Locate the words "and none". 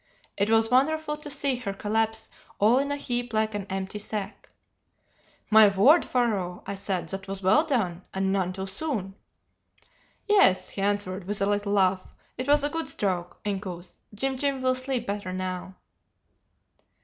8.11-8.51